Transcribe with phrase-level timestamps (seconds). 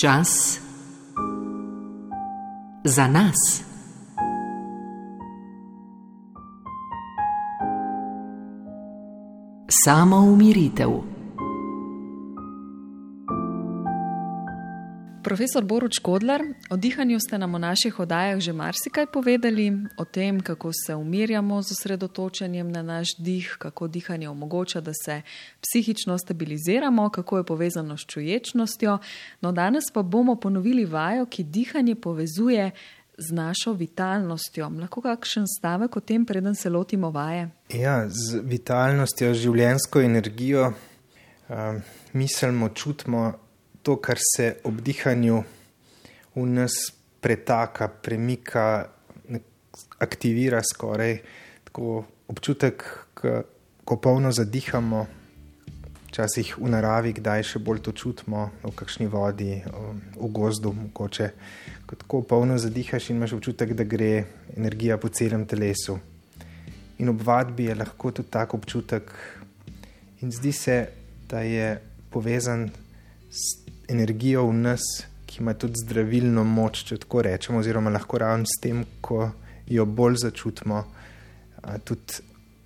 [0.00, 0.60] Čas
[2.84, 3.62] za nas.
[9.84, 11.15] Samo umiritev.
[15.36, 16.40] Profesor Boruč Kodlar,
[16.70, 19.68] o dihanju ste nam v naših oddajah že marsikaj povedali,
[20.00, 25.20] o tem, kako se umirjamo z osredotočenjem na naš dih, kako dihanje omogoča, da se
[25.60, 28.98] psihično stabiliziramo, kako je povezano s čuječnostjo.
[29.40, 32.70] No, danes pa bomo ponovili vajo, ki dihanje povezuje
[33.18, 34.72] z našo vitalnostjo.
[34.80, 37.50] Lahko kakšen stavek o tem, preden se lotimo vaje?
[37.68, 40.72] Ja, z vitalnostjo, življensko energijo,
[41.48, 41.82] um,
[42.12, 43.45] mislimo, čutimo
[43.86, 45.42] to, kar se ob dihanju
[46.34, 46.74] v nas
[47.22, 48.90] pretaka, premika,
[49.98, 51.20] aktivira skoraj
[51.64, 52.82] tako občutek,
[53.84, 55.06] ko polno zadihamo,
[56.08, 59.60] včasih v naravi, kdaj še bolj to čutimo, v kakšni vodi,
[60.16, 61.28] v gozdu, mogoče.
[61.86, 64.24] Ko tako polno zadihaš imaš občutek, da gre
[64.56, 65.98] energija po celem telesu.
[66.98, 69.12] In ob vadbi je lahko tudi tak občutek,
[70.24, 70.78] in zdi se,
[71.28, 71.76] da je
[72.10, 72.70] povezan
[73.28, 74.80] s energijo v nas,
[75.26, 79.30] ki ima tudi zdravilno moč, če tako rečemo, oziroma lahko ravno s tem, ko
[79.66, 80.84] jo bolj začutimo,
[81.84, 82.22] tudi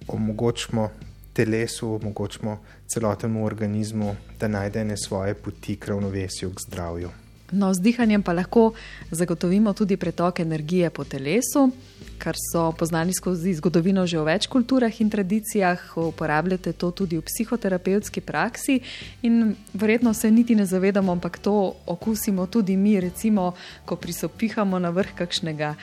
[0.08, 0.90] omogočimo
[1.32, 2.58] telesu, omogočimo
[2.90, 7.10] celotnemu organizmu, da najde svoje poti k ravnovesju, k zdravju.
[7.52, 8.72] No, z dihanjem pa lahko
[9.10, 11.70] zagotovimo tudi pretok energije po telesu,
[12.18, 15.82] kar so poznali skozi zgodovino že v več kulturah in tradicijah.
[15.96, 18.80] Uporabljate to tudi v psihoterapevtski praksi
[19.22, 24.94] in verjetno se niti ne zavedamo, ampak to okusimo tudi mi, recimo, ko prisopihamo na
[24.94, 25.74] vrh kakšnega.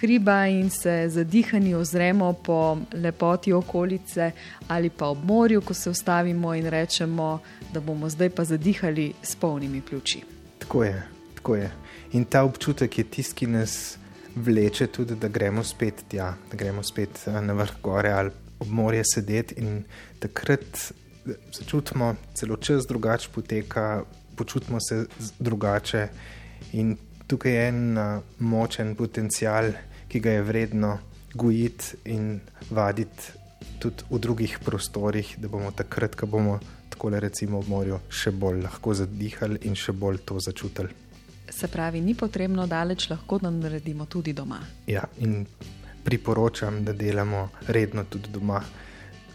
[0.00, 4.32] Hriba in se zadihani ozremo po lepoti okolice,
[4.68, 7.40] ali pa ob morju, ko se ustavimo in rečemo,
[7.72, 10.39] da bomo zdaj pa zadihali s polnimi pljuči.
[10.70, 11.02] Tako je,
[11.34, 11.70] tako je.
[12.12, 13.98] In ta občutek je tisti, ki nas
[14.36, 18.30] vleče tudi, da gremo spet tja, da gremo spet eh, na vrh gore ali
[18.62, 19.82] ob morje sedeti in
[20.22, 20.92] takrat
[21.58, 24.04] začutimo, celo čas drugače poteka,
[24.36, 25.06] počutimo se
[25.38, 26.06] drugače.
[26.72, 26.94] In
[27.26, 29.72] tukaj je en uh, močen potencial,
[30.08, 30.98] ki ga je vredno
[31.34, 33.32] gojiti in vaditi
[33.82, 36.60] tudi v drugih prostorih, da bomo takrat, ko bomo
[37.00, 40.92] tako recimo v morju še bolj lahko zadihali in še bolj to začutili.
[41.48, 44.60] Se pravi, ni potrebno daleč, lahko da naredimo tudi doma.
[44.86, 45.46] Ja, in
[46.04, 48.60] priporočam, da delamo redno tudi doma,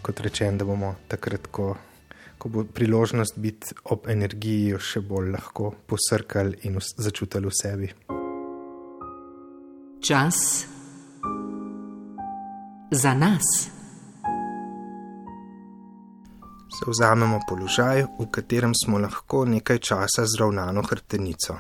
[0.05, 1.73] kot rečem, da bomo takrat, ko,
[2.37, 7.93] ko bo priložnost biti ob energiji, jo še bolj lahko posrkali in začutili v sebi.
[10.05, 10.67] Čas
[12.93, 13.74] za nas
[16.83, 21.55] vzamemo položaj, v katerem smo lahko nekaj časa zravnano hrbtenico.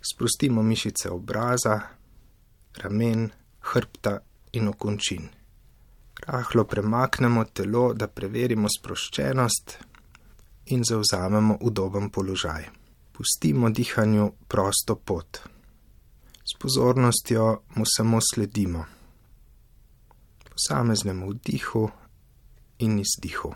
[0.00, 1.80] Sprostimo mišice obraza,
[2.82, 3.28] ramen,
[3.60, 4.18] hrbta
[4.52, 5.28] in okončin.
[6.26, 9.78] Rahlo premaknemo telo, da preverimo sproščenost
[10.72, 12.68] in zauzamemo udoben položaj.
[13.12, 15.40] Pustimo dihanju prosto pot.
[16.44, 18.84] S pozornostjo mu samo sledimo.
[20.50, 21.90] Posameznemu vdihu
[22.80, 23.54] in izdihu.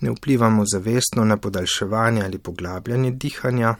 [0.00, 3.74] Ne vplivamo zavestno na podaljševanje ali poglabljanje dihanja,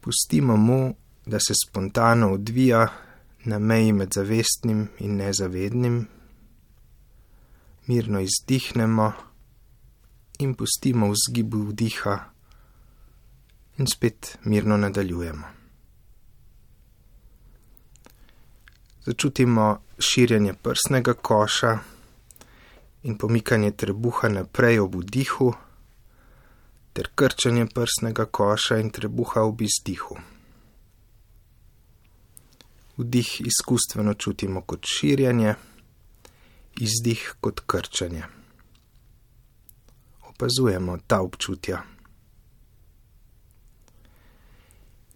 [0.00, 0.94] pustimo mu,
[1.26, 2.88] da se spontano odvija
[3.44, 6.06] na meji med zavestnim in nezavednim,
[7.86, 9.12] mirno izdihnemo
[10.38, 12.18] in pustimo v zgibu vdiha
[13.78, 15.46] in spet mirno nadaljujemo.
[19.04, 21.78] Začutimo širjenje prsnega koša
[23.02, 25.52] in pomikanje trebuha naprej ob vdihu,
[26.92, 30.16] ter krčanje prsnega koša in trebuha ob izdihu.
[32.96, 35.54] Vdih izkustveno čutimo kot širjanje,
[36.80, 38.24] izdih kot krčanje.
[40.28, 41.82] Opazujemo ta občutja,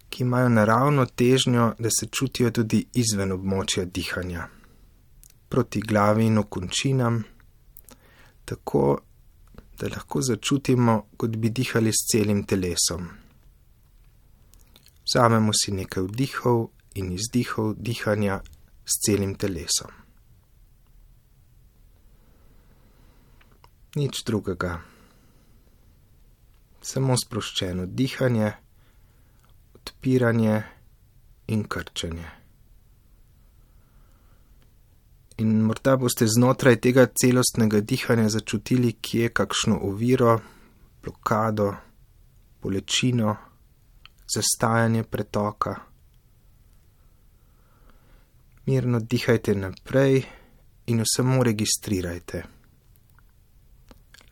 [0.09, 4.47] ki imajo naravno težnjo, da se čutijo tudi izven območja dihanja,
[5.49, 7.23] proti glavi in okončinam
[8.45, 8.99] tako,
[9.79, 13.09] da lahko začutimo, kot bi dihali s celim telesom.
[15.05, 18.39] Vzamemo si nekaj vdihov in izdihov dihanja
[18.85, 19.91] s celim telesom.
[23.95, 24.81] Nič drugega,
[26.81, 28.51] samo sproščeno dihanje,
[29.75, 30.63] odpiranje
[31.47, 32.44] in krčenje.
[35.37, 40.39] In morda boste znotraj tega celostnega dihanja začutili, kje je kakšno oviro,
[41.03, 41.73] blokado,
[42.61, 43.35] bolečino,
[44.35, 45.75] zastajanje pretoka.
[48.65, 50.23] Mirno dihajte naprej
[50.85, 52.43] in samo registrirajte,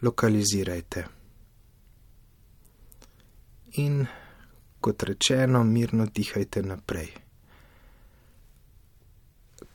[0.01, 1.05] lokalizirajte.
[3.83, 4.05] In
[4.79, 7.11] kot rečeno, mirno dihajte naprej.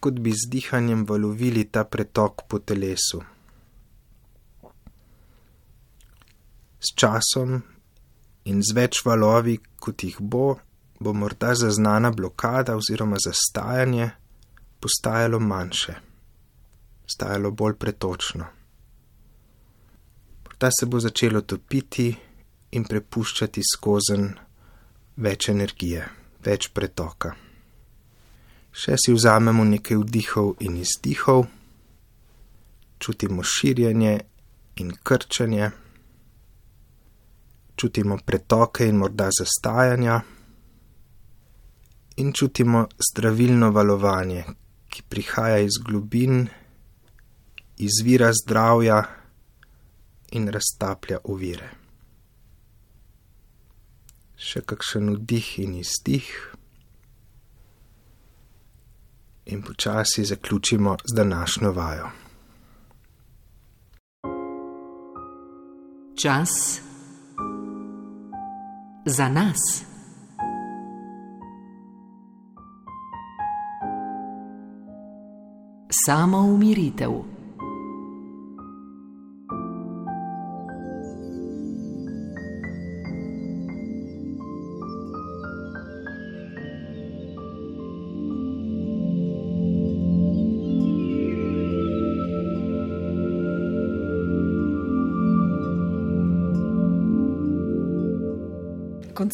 [0.00, 3.22] Kot bi z dihanjem valovili ta pretok po telesu.
[6.78, 7.58] S časom
[8.44, 10.58] in z več valovi, kot jih bo,
[11.00, 14.10] bo morda zaznana blokada oziroma zastajanje
[14.80, 15.94] postajalo manjše,
[17.06, 18.46] stajalo bolj pretočno.
[20.44, 22.08] Morda se bo začelo topiti
[22.70, 24.30] in prepuščati skozen
[25.16, 26.06] več energije,
[26.44, 27.47] več pretoka.
[28.78, 31.48] Še si vzamemo nekaj vdihov in izdihov,
[33.02, 34.12] čutimo širjenje
[34.78, 35.70] in krčenje,
[37.74, 40.20] čutimo pretoke in morda zastajanja,
[42.22, 44.44] in čutimo zdravilno valovanje,
[44.90, 46.46] ki prihaja iz globin,
[47.78, 49.02] izvira zdravja
[50.38, 51.70] in raztaplja ovire.
[54.38, 56.30] Še kakšen vdih in izdih.
[59.50, 62.08] In počasi zaključimo z današnjo vajo.
[66.22, 66.80] Čas
[69.04, 69.84] za nas.
[76.06, 77.37] Samo umiritev.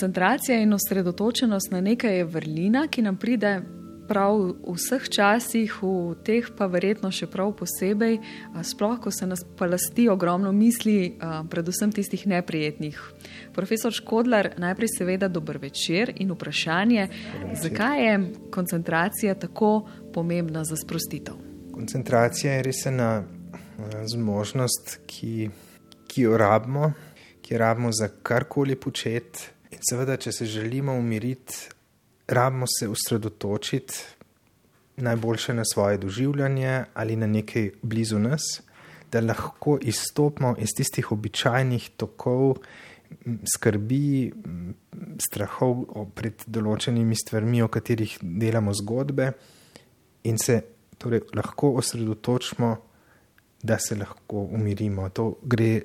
[0.05, 3.63] Koncentracija in osredotočenost na nekaj je vrlina, ki nam pride
[4.09, 8.19] prav v vseh časih, v teh pa verjetno še prav posebej,
[8.61, 11.17] sploh ko se nas palasti ogromno misli,
[11.49, 13.01] predvsem tistih neprijetnih.
[13.57, 17.09] Profesor Škodlar, najprej seveda dober večer in vprašanje,
[17.63, 18.21] zakaj je
[18.53, 21.41] koncentracija tako pomembna za sprostitev?
[21.73, 23.25] Koncentracija je res ena
[24.05, 25.49] zmožnost, ki,
[26.13, 26.93] ki jo rabimo,
[27.41, 29.55] ki jo rabimo za karkoli početi.
[29.75, 31.55] In seveda, če se želimo umiriti,
[32.31, 33.95] rabimo se usredotočiti
[34.97, 38.63] najboljše na svoje doživljanje ali na nekaj blizu nas,
[39.13, 42.57] da lahko izstopimo iz tistih običajnih tokov
[43.55, 44.33] skrbi,
[45.23, 45.85] strahov
[46.15, 49.31] pred določenimi stvarmi, o katerih delamo zgodbe,
[50.31, 50.61] in se
[50.99, 52.73] torej lahko osredotočimo,
[53.65, 55.09] da se lahko umirimo.
[55.17, 55.83] To gre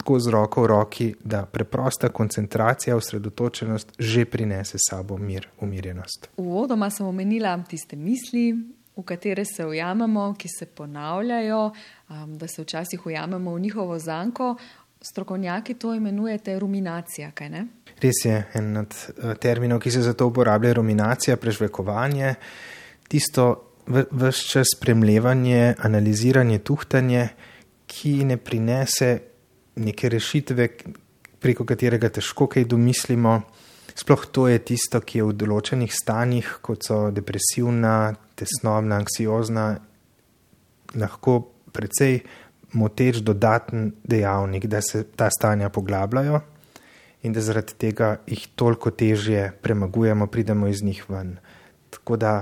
[0.00, 6.30] tako z roko v roki, da preprosta koncentracija, osredotočenost že prinese sabo mir, umirjenost.
[6.36, 8.54] Uvodoma sem omenila tiste misli,
[8.96, 11.60] v katere se ujamemo, ki se ponavljajo,
[12.08, 14.56] um, da se včasih ujamemo v njihovo zanko.
[15.02, 17.66] Strokovnjaki to imenujete ruminacija, kaj ne?
[18.00, 22.34] Res je en od eh, terminov, ki se za to uporablja, ruminacija, prežvekovanje,
[23.08, 27.28] tisto vse čas spremljanje, analiziranje, tuhtanje,
[27.86, 29.29] ki ne prinese
[29.80, 30.68] neke rešitve,
[31.40, 33.40] preko katerega težko kaj domislimo.
[33.96, 39.66] Sploh to je tisto, ki je v določenih stanjih, kot so depresivna, tesnobna, anksiozna,
[41.00, 41.40] lahko
[41.74, 42.20] precej
[42.78, 46.40] moteč dodaten dejavnik, da se ta stanja poglabljajo
[47.26, 51.36] in da zaradi tega jih toliko težje premagujemo, pridemo iz njih ven.
[51.90, 52.32] Tako da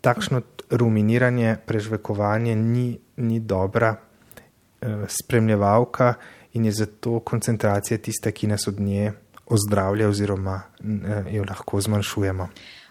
[0.00, 6.14] takšno ruminiranje, prežvekovanje ni, ni dobra eh, spremljevalka
[6.52, 9.12] in je zato koncentracija tista, ki nas od nje
[9.46, 12.48] ozdravlja oziroma eh, jo lahko zmanjšujemo.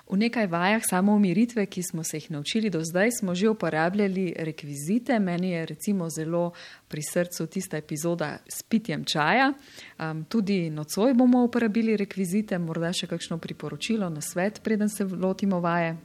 [0.09, 4.33] V nekaj vajah samo umiritve, ki smo se jih naučili do zdaj, smo že uporabljali
[4.37, 5.19] rekvizite.
[5.19, 6.51] Meni je recimo zelo
[6.87, 9.53] pri srcu tista epizoda s pitjem čaja.
[9.99, 15.59] Um, tudi nocoj bomo uporabili rekvizite, morda še kakšno priporočilo na svet, preden se lotimo
[15.59, 15.97] vaje.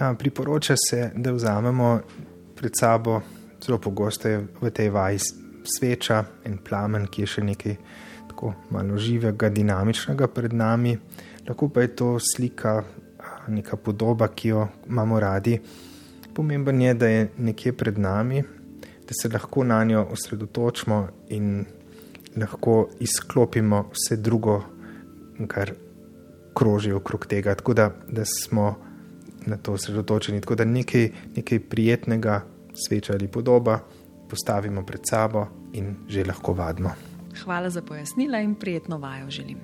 [0.00, 2.00] Ja, priporoča se, da vzamemo
[2.56, 3.20] pred sabo,
[3.64, 5.18] zelo pogosto je v tej vaji
[5.64, 7.76] sveča in plamen, ki je še nekaj
[8.28, 10.96] tako malo živega, dinamičnega pred nami,
[11.48, 12.82] lahko pa je to slika,
[13.48, 15.58] neka podoba, ki jo imamo radi.
[16.34, 18.42] Pomemben je, da je nekje pred nami,
[18.80, 21.64] da se lahko na njo osredotočimo in
[22.36, 24.62] lahko izklopimo vse drugo,
[25.48, 25.74] kar
[26.54, 28.74] kroži okrog tega, tako da, da smo
[29.46, 30.40] na to osredotočeni.
[30.40, 32.42] Tako da nekaj, nekaj prijetnega,
[32.74, 33.80] sveča ali podoba
[34.32, 35.46] postavimo pred sabo
[35.76, 36.96] in že lahko vadimo.
[37.44, 39.60] Hvala za pojasnila in prijetno vajo želim.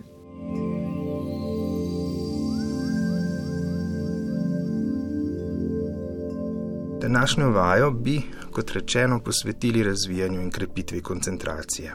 [7.00, 8.20] Današnjo vajo bi,
[8.52, 11.94] kot rečeno, posvetili razvijanju in krepitvi koncentracije.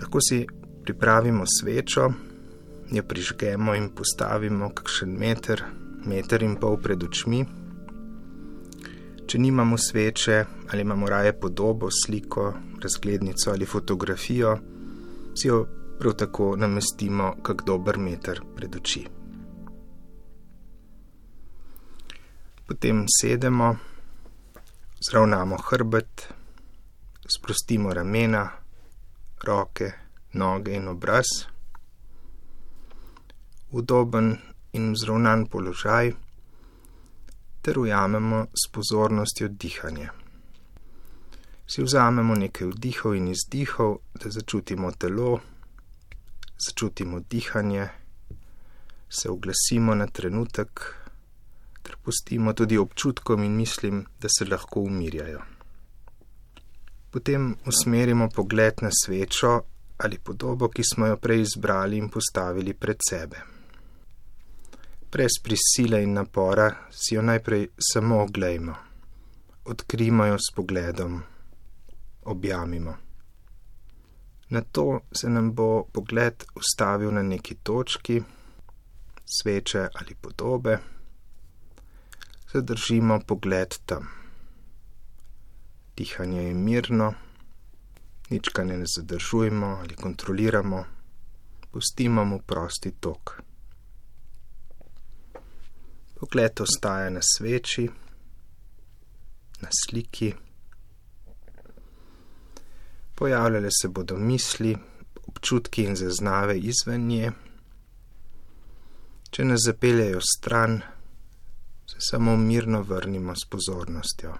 [0.00, 0.46] Lahko si
[0.84, 2.08] pripravimo svečo,
[2.90, 5.62] jo prižgemo in postavimo kakšen meter,
[6.06, 7.44] meter in pol pred očmi
[9.28, 14.58] Če nimamo sveče ali imamo raje podobo, sliko, razglednico ali fotografijo,
[15.36, 15.66] si jo
[15.98, 19.02] prav tako namestimo kak dober meter pred oči.
[22.68, 23.68] Potem sedemo,
[25.10, 26.28] zravnamo hrbet,
[27.36, 28.46] sprostimo ramena,
[29.44, 29.90] roke,
[30.32, 31.34] noge in obraz.
[33.70, 34.36] Udoben
[34.72, 36.12] in vzravnan položaj,
[37.62, 40.08] ter ujamemo s pozornostjo dihanje.
[41.66, 45.40] Si vzamemo nekaj vdihov in izdihov, da začutimo telo,
[46.58, 47.88] začutimo dihanje,
[49.08, 50.94] se oglasimo na trenutek,
[51.82, 55.42] ter pustimo tudi občutkom in mislim, da se lahko umirjajo.
[57.10, 59.60] Potem usmerimo pogled na svečo
[59.98, 63.57] ali podobo, ki smo jo prej izbrali in postavili pred sebe.
[65.12, 68.74] Brez prisile in napora si jo najprej samo oglejmo,
[69.64, 71.22] odkrijmo jo s pogledom,
[72.24, 72.96] objamimo.
[74.48, 78.22] Na to se nam bo pogled ustavil na neki točki,
[79.24, 80.78] sveče ali podobe,
[82.52, 84.08] zadržimo pogled tam.
[85.96, 87.14] Dihanje je mirno,
[88.30, 90.84] nič ga ne zadržujemo ali kontroliramo,
[91.70, 93.47] pustimo mu prosti tok.
[96.20, 97.88] Pogled ostaja na sveči,
[99.60, 100.34] na sliki.
[103.14, 104.76] Pojavljale se bodo misli,
[105.26, 107.30] občutki in zaznave izven nje.
[109.30, 110.80] Če nas zapeljejo stran,
[111.86, 114.34] se samo mirno vrnimo s pozornostjo.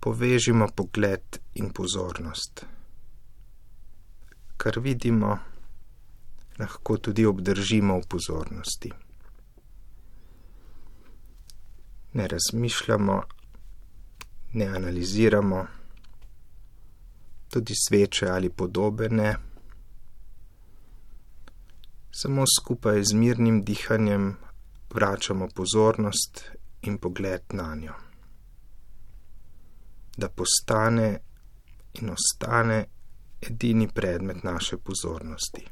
[0.00, 2.64] Povežimo pogled in pozornost.
[4.56, 5.38] Kar vidimo,
[6.58, 8.92] lahko tudi obdržimo v pozornosti.
[12.12, 13.22] Ne razmišljamo,
[14.52, 15.66] ne analiziramo,
[17.50, 19.36] tudi sveče ali podobe ne.
[22.10, 24.36] Samo skupaj z mirnim dihanjem
[24.94, 26.50] vračamo pozornost
[26.82, 27.94] in pogled na njo.
[30.16, 31.18] Da postane
[31.94, 32.86] in ostane
[33.40, 35.66] edini predmet naše pozornosti.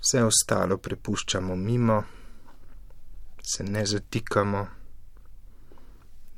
[0.00, 2.02] Vse ostalo prepuščamo mimo,
[3.42, 4.66] se ne zatikamo,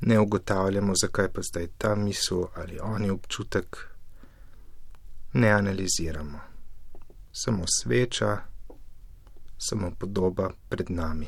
[0.01, 3.77] ne ugotavljamo, zakaj pa zdaj ta misel ali oni občutek,
[5.33, 6.39] ne analiziramo.
[7.31, 8.37] Samo sveča,
[9.57, 11.27] samo podoba pred nami.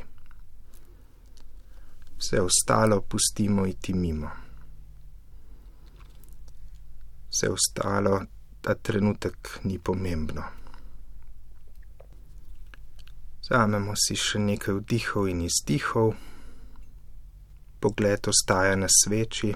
[2.17, 4.29] Vse ostalo pustimo iti mimo.
[7.29, 8.21] Vse ostalo,
[8.61, 10.43] ta trenutek ni pomembno.
[13.45, 16.15] Zamemo si še nekaj vdihov in izdihov,
[17.77, 19.51] pogled ostaja na sveči,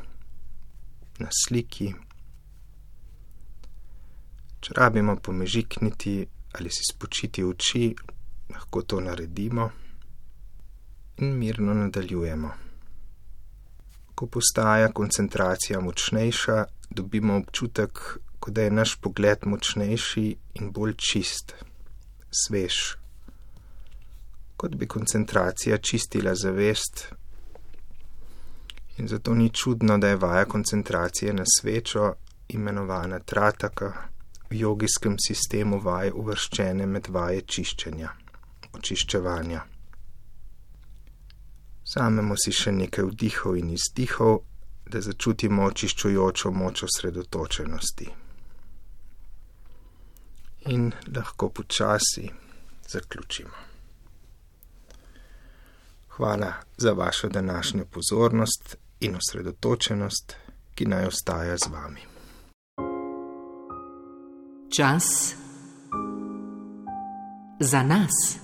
[1.17, 1.87] na sliki.
[4.61, 6.13] Če rabimo pomežikniti
[6.53, 7.89] ali si spočiti oči,
[8.53, 9.65] lahko to naredimo
[11.25, 12.53] in mirno nadaljujemo.
[14.13, 16.61] Ko postaja koncentracija močnejša,
[16.93, 18.05] dobimo občutek,
[18.37, 20.29] kot da je naš pogled močnejši
[20.61, 21.57] in bolj čist,
[22.29, 22.98] svež.
[24.59, 27.05] Kot bi koncentracija čistila zavest,
[28.99, 32.13] in zato ni čudno, da je vaja koncentracije na svečo
[32.49, 33.93] imenovana trataka
[34.49, 38.09] v jogijskem sistemu vaj uvrščene med vaje čiščenja
[38.73, 39.61] očiščevanja.
[41.93, 44.41] Samemo si še nekaj vdihov in izdihov,
[44.89, 48.09] da začutimo očiščujočo moč osredotočenosti.
[50.73, 52.29] In lahko počasi
[52.89, 53.68] zaključimo.
[56.19, 60.35] Hvala za vašo današnjo pozornost in osredotočenost,
[60.75, 62.01] ki naj ostaja z vami.
[64.77, 65.35] Čas
[67.59, 68.37] za nas.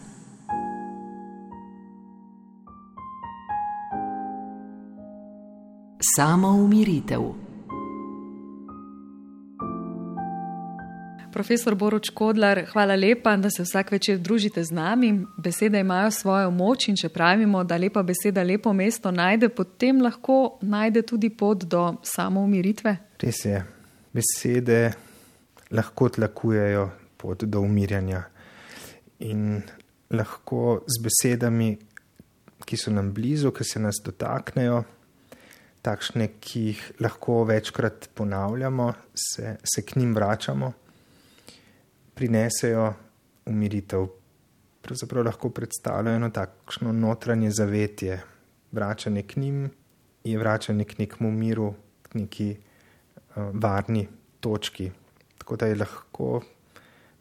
[6.15, 7.44] Samo umiritev.
[11.35, 15.09] Profesor Boruč Kodlar, hvala lepa, da se vsak večer družite z nami.
[15.37, 20.57] Besede imajo svojo moč in če pravimo, da lepa beseda lepo mesto najde, potem lahko
[20.63, 22.95] najde tudi pot do samo umiritve.
[23.19, 23.59] Res je,
[24.15, 24.93] besede
[25.75, 26.87] lahko tlakujejo
[27.19, 28.23] pot do umirjanja
[29.19, 29.59] in
[30.15, 31.75] lahko z besedami
[32.65, 34.83] ki so nam blizu, ki se nas dotaknejo,
[35.85, 40.71] takšne, ki jih lahko večkrat ponavljamo, se, se k njim vračamo,
[42.15, 42.93] prinesejo
[43.45, 44.07] umiritev.
[44.81, 48.21] Pravzaprav lahko predstavljajo eno takšno notranje zavetje,
[48.71, 49.69] vračanje k njim
[50.23, 54.07] je vračanje k nekemu miru, k neki uh, varni
[54.39, 54.91] točki.
[55.37, 56.41] Tako da je lahko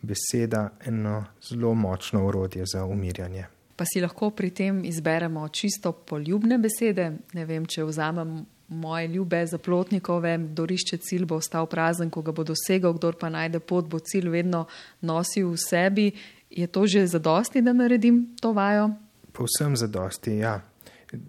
[0.03, 3.47] beseda eno zelo močno urodje za umirjanje.
[3.77, 7.13] Pa si lahko pri tem izberemo čisto poljubne besede.
[7.33, 12.45] Ne vem, če vzamem moje ljube zaplotnikove, dorišče cilj bo ostal prazen, ko ga bo
[12.45, 14.65] dosegel, kdo pa najde pot, bo cilj vedno
[15.01, 16.11] nosil v sebi.
[16.51, 18.91] Je to že zadosti, da naredim to vajo?
[19.33, 20.61] Povsem zadosti, ja.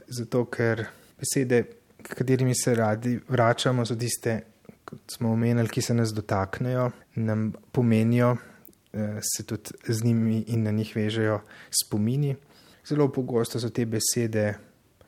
[0.08, 0.86] Zato, ker
[1.20, 1.64] besede,
[2.04, 4.40] katerimi se radi vračamo, so tiste,
[4.86, 8.36] kot smo omenili, ki se nas dotaknejo, nam pomenijo,
[8.94, 11.42] eh, se tudi z njimi in na njih vežejo
[11.84, 12.36] spomini.
[12.86, 14.54] Zelo pogosto so te besede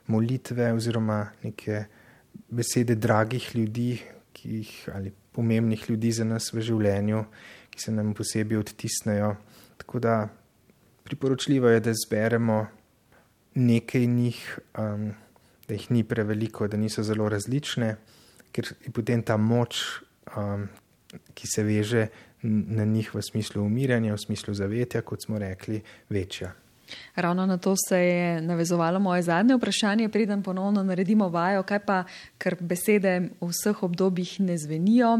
[0.07, 1.85] molitve oziroma neke
[2.49, 3.99] besede dragih ljudi,
[4.47, 7.23] jih, ali pomembnih ljudi za nas v življenju,
[7.69, 9.35] ki se nam posebej odtisnejo.
[9.77, 10.17] Tako da
[11.07, 12.65] priporočljivo je, da zberemo
[13.55, 14.41] nekaj njih,
[14.77, 15.09] um,
[15.67, 17.95] da jih ni preveliko, da niso zelo različne,
[18.51, 19.81] ker je potem ta moč,
[20.35, 20.67] um,
[21.33, 22.07] ki se veže
[22.43, 26.53] na njih v smislu umiranja, v smislu zavetja, kot smo rekli, večja.
[27.15, 32.03] Ravno na to se je navezovalo moje zadnje vprašanje, preden ponovno naredimo vajo, kaj pa,
[32.37, 35.17] ker besede v vseh obdobjih ne zvenijo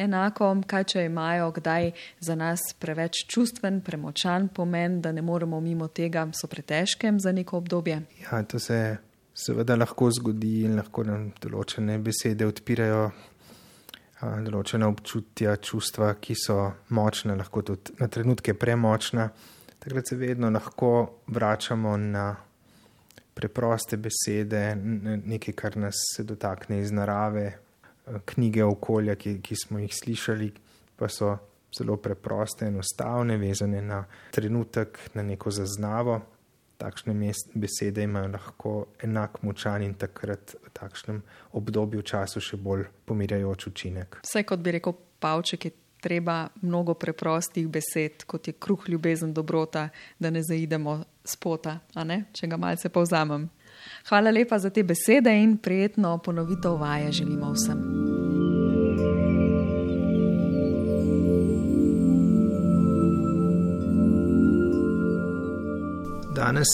[0.00, 5.88] enako, kaj če imajo kdaj za nas preveč čustven, premočan pomen, da ne moremo mimo
[5.88, 8.02] tega, so pretežke za neko obdobje.
[8.24, 8.96] Ja, to se
[9.34, 13.10] seveda lahko zgodi in lahko nam določene besede odpirajo.
[14.20, 16.58] Določena občutja, čustva, ki so
[16.92, 19.30] močna, lahko tudi na trenutke premočna
[19.80, 22.36] takrat se vedno lahko vračamo na
[23.34, 24.74] preproste besede,
[25.24, 27.52] nekaj, kar nas se dotakne iz narave,
[28.24, 30.50] knjige okolja, ki, ki smo jih slišali,
[30.96, 31.36] pa so
[31.76, 36.20] zelo preproste, enostavne, vezane na trenutek, na neko zaznavo.
[36.80, 37.12] Takšne
[37.54, 38.70] besede imajo lahko
[39.04, 41.20] enak močan in takrat v takšnem
[41.52, 44.20] obdobju času še bolj pomirjajoč učinek.
[44.24, 49.88] Vse kot bi rekel Pavček, je treba mnogo preprostih besed, kot je kruh, ljubezen, dobrota,
[50.18, 51.78] da ne zaidemo spota,
[52.32, 53.48] če ga malce povzamem.
[54.08, 57.84] Hvala lepa za te besede in prijetno ponovitev vaje želimo vsem.
[66.36, 66.68] Danes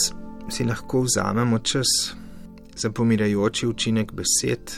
[0.49, 1.87] si lahko vzamemo čas
[2.75, 4.71] za pomirajoči učinek besed,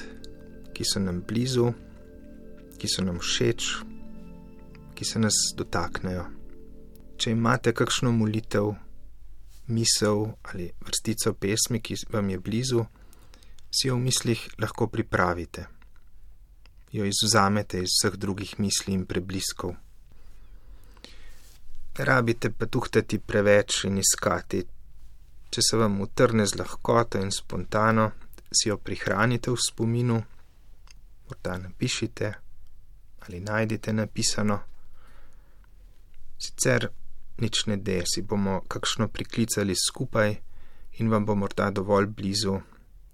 [0.74, 1.72] ki so nam blizu,
[2.78, 3.88] ki so nam všeč
[5.00, 6.26] ki se nas dotaknejo.
[7.16, 8.74] Če imate kakšno molitev,
[9.72, 12.84] misel ali vrstico pesmi, ki vam je blizu,
[13.72, 15.64] si jo v mislih lahko pripravite.
[16.92, 19.72] Jo izuzamete iz vseh drugih misli in prebliskov.
[21.96, 24.66] Ne rabite pa tuhtati preveč in iskati.
[25.50, 28.12] Če se vam utrne z lahkoto in spontano,
[28.52, 30.20] si jo prihranite v spominu,
[31.30, 32.34] morda napišite
[33.24, 34.60] ali najdite napisano.
[36.39, 36.88] Sicer
[37.39, 40.36] nič ne de, si bomo kakšno priklicali skupaj
[40.99, 42.56] in vam bo morda dovolj blizu,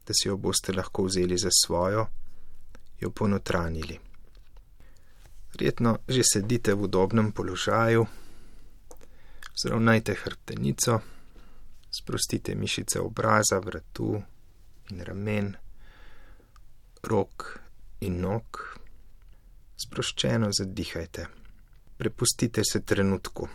[0.05, 2.05] da si jo boste lahko vzeli za svojo,
[3.01, 3.97] jo ponotranili.
[5.53, 8.05] Verjetno že sedite v udobnem položaju,
[9.55, 10.99] zravnajte hrbtenico,
[11.89, 14.21] sprostite mišice obraza, vratu
[14.91, 15.55] in ramen,
[17.03, 17.59] rok
[18.01, 18.61] in nog,
[19.77, 21.44] sproščeno zadihajte
[21.97, 23.47] prepustite se trenutku.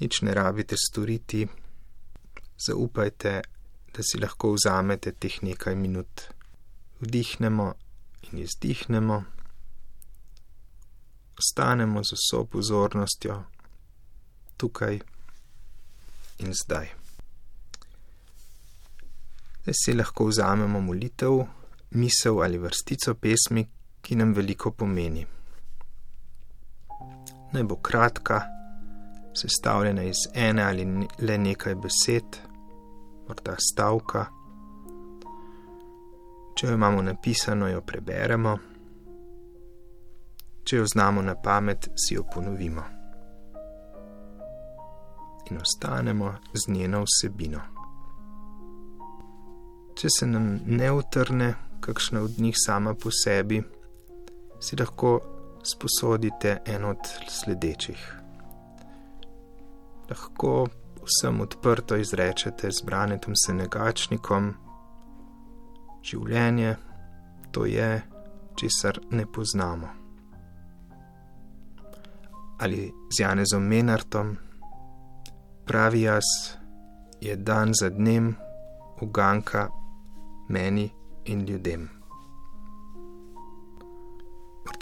[0.00, 1.46] Nič ne rabite storiti,
[2.66, 3.42] zaupajte,
[3.92, 6.28] da si lahko vzamete teh nekaj minut.
[7.00, 7.74] Vdihnemo
[8.30, 9.24] in izdihnemo,
[11.38, 13.42] ostanemo z vso pozornostjo
[14.56, 15.00] tukaj
[16.38, 16.88] in zdaj.
[19.62, 21.44] Zdaj si lahko vzamemo molitev,
[21.90, 23.66] misel ali vrstico pesmi,
[24.02, 25.26] ki nam veliko pomeni
[27.52, 28.40] naj bo kratka,
[29.34, 30.84] sestavljena iz ene ali
[31.18, 32.36] le nekaj besed,
[33.28, 34.26] morda stavka.
[36.56, 38.56] Če jo imamo napisano, jo preberemo,
[40.64, 42.82] če jo znamo na pamet, si jo ponovimo
[45.50, 47.60] in ostanemo z njeno vsebino.
[49.94, 53.62] Če se nam ne utrne, kakšna od njih sama po sebi,
[54.60, 55.20] si lahko
[55.62, 56.98] sposodite en od
[57.28, 58.18] sledečih.
[60.10, 60.68] Lahko
[61.02, 64.54] vsem odprto izrečete z branetom senegačnikom:
[66.02, 66.76] Življenje
[67.52, 68.02] to je,
[68.56, 69.88] česar ne poznamo.
[72.60, 74.36] Ali z Janezom Menartom,
[75.66, 76.24] pravi jaz,
[77.20, 78.36] je dan za dnem
[79.00, 79.68] uganka
[80.48, 80.90] meni
[81.24, 82.01] in ljudem.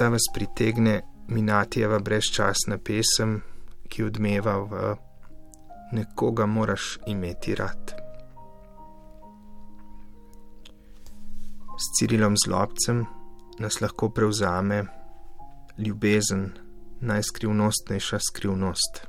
[0.01, 3.35] Morda vas pritegne Minatijeva brezčasna pesem,
[3.85, 4.95] ki odmeva v
[5.93, 7.93] nekoga moraš imeti rad.
[11.77, 13.05] S Cirilom Zlobcem
[13.59, 14.81] nas lahko prevzame
[15.77, 16.49] ljubezen,
[17.01, 19.05] najskrivnostnejša skrivnost.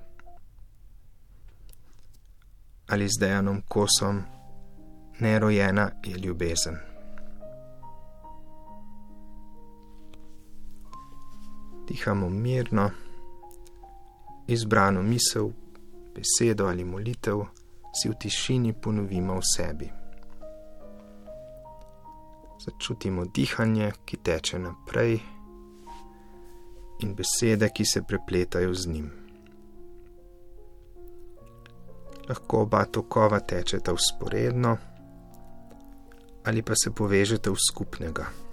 [2.87, 4.23] Ali z dejanom kosom,
[5.19, 6.90] nerojena je ljubezen.
[11.91, 12.89] Dihamo mirno,
[14.47, 15.51] izbrano misel,
[16.15, 17.41] besedo ali molitev
[17.91, 19.87] si v tišini ponovimo v sebi.
[22.63, 25.19] Začutimo dihanje, ki teče naprej,
[27.03, 29.09] in besede, ki se prepletajo z njim.
[32.29, 34.77] Lahko oba tokova tečeta usporedno
[36.43, 38.50] ali pa se povežete v skupnega.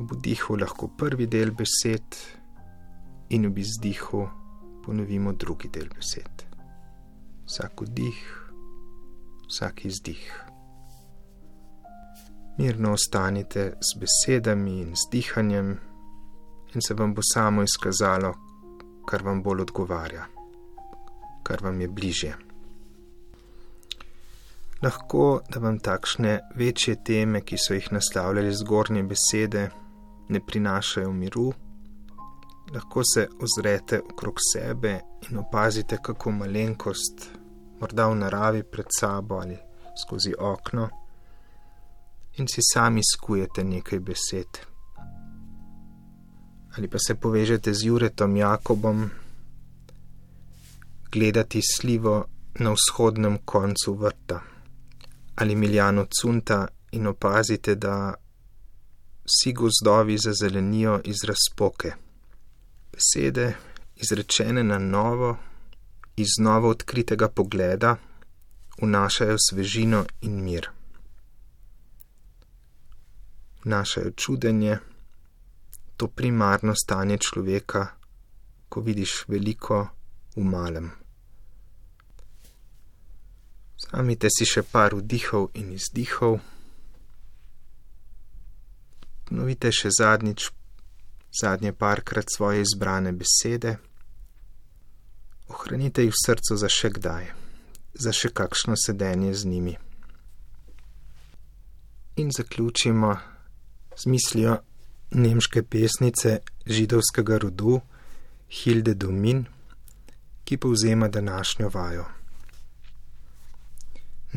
[0.00, 2.16] Ob vdihu lahko prvi del besed
[3.30, 4.28] in ob izdihu
[4.84, 6.46] ponovimo drugi del besed.
[7.46, 8.22] Vsak vdih,
[9.48, 10.44] vsak izdih.
[12.58, 15.78] Mirno ostanite z besedami in z dihanjem,
[16.74, 18.32] in se vam bo samo izkazalo,
[19.08, 20.24] kar vam bolj odgovarja,
[21.42, 22.34] kar vam je bližje.
[24.82, 29.70] Lahko da vam takšne večje teme, ki so jih naslavljali zgornje besede,
[30.28, 31.52] ne prinašajo miru
[32.74, 37.28] lahko se ozrete okrog sebe in opazite, kako malenkost,
[37.80, 39.58] morda v naravi pred sabo ali
[40.02, 40.88] skozi okno,
[42.36, 44.58] in si sami skujete nekaj besed.
[46.76, 49.10] Ali pa se povežete z Juretom Jakobom,
[51.12, 54.40] gledati slivo na vzhodnem koncu vrta,
[55.34, 58.14] ali Miljano Cunta in opazite, da
[59.24, 61.92] vsi gozdovi zazelenijo iz razpoke
[62.92, 63.54] besede,
[63.96, 65.36] izrečene na novo,
[66.16, 67.96] iz novo odkritega pogleda,
[68.82, 70.68] vnašajo svežino in mir.
[73.64, 74.78] Vnašajo čudenje,
[75.96, 77.86] to primarno stanje človeka,
[78.68, 79.86] ko vidiš veliko
[80.36, 80.90] v malem.
[83.82, 86.38] Zamite si še par vdihov in izdihov.
[89.32, 90.50] Ponovite še zadnjič
[91.40, 93.78] zadnje parkrat svoje izbrane besede,
[95.48, 97.30] ohranite jih v srcu za še kdaj,
[97.96, 99.72] za še kakšno sedenje z njimi.
[102.20, 103.14] In zaključimo
[103.96, 104.58] z mislijo
[105.16, 106.34] nemške pesnice
[106.68, 107.80] židovskega rodu
[108.52, 109.46] Hilde Domin,
[110.44, 112.04] ki povzema današnjo vajo.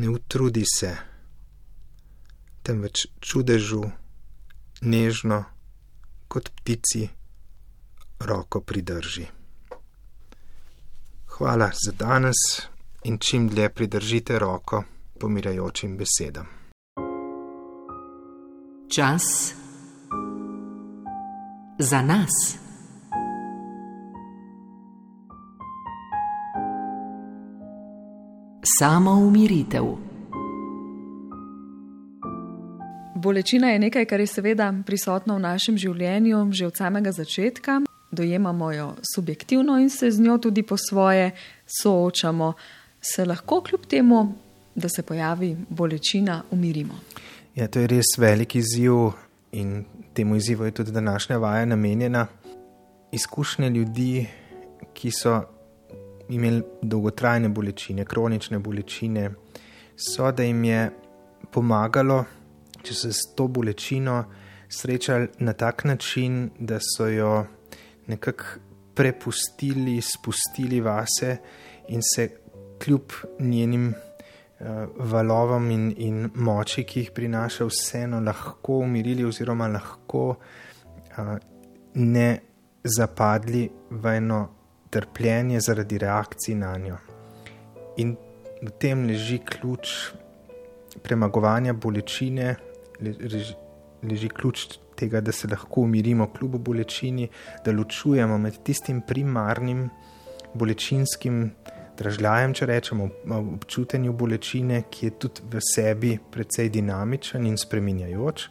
[0.00, 0.96] Ne utrudi se,
[2.64, 3.84] temveč čudežu,
[4.80, 5.44] nežno,
[6.28, 7.08] kot ptici
[8.20, 9.26] roko pridrži.
[11.26, 12.36] Hvala za danes
[13.04, 14.82] in čim dlje pridržite roko
[15.20, 16.46] pomirajočim besedam.
[18.94, 19.54] Čas
[21.78, 22.58] za nas.
[28.78, 29.84] Samo umiritev.
[33.26, 37.80] Bolečina je nekaj, kar je seveda prisotno v našem življenju že od samega začetka.
[38.14, 38.84] Dojemamo jo
[39.14, 41.32] subjektivno in se z njo tudi po svoje
[41.66, 42.52] soočamo.
[43.02, 44.20] Se lahko kljub temu,
[44.74, 47.00] da se pojavi bolečina, umirimo.
[47.54, 49.10] Ja, to je res velik izziv
[49.52, 49.84] in
[50.14, 52.26] temu izzivu je tudi današnja vaja namenjena.
[53.12, 54.26] Izkušnje ljudi,
[54.94, 55.40] ki so
[56.28, 59.30] imeli dolgotrajne bolečine, kronične bolečine,
[59.96, 60.90] so da jim je
[61.50, 62.24] pomagalo
[62.86, 64.24] če so s to bolečino
[64.68, 67.44] srečali na tak način, da so jo
[68.06, 68.44] nekako
[68.94, 71.36] prepustili, spustili vase
[71.88, 72.28] in se
[72.84, 80.28] kljub njenim uh, valovom in, in moči, ki jih prinaša, vseeno lahko umirili, oziroma lahko
[80.30, 81.36] uh,
[81.94, 82.28] ne
[82.84, 84.40] zapadli v eno
[84.90, 86.96] trpljenje zaradi reakcij na njo.
[87.96, 88.16] In
[88.62, 89.92] v tem leži ključ
[91.02, 92.54] premagovanja bolečine,
[93.00, 97.28] leži ključ tega, da se lahko umirimo kljub bolečini,
[97.64, 99.88] da ločujemo med tistim primarnim
[100.54, 101.50] bolečinskim
[101.96, 103.08] dražljajem, če rečemo,
[103.56, 108.48] občutenju bolečine, ki je tudi v sebi precej dinamičen in spreminjajoč.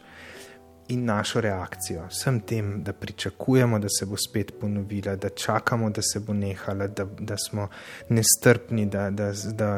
[0.94, 6.02] In našo reakcijo, vsem tem, da pričakujemo, da se bo spet ponovila, da čakamo, da
[6.02, 7.66] se bo nehala, da, da smo
[8.08, 9.70] nestrpni, da, da, da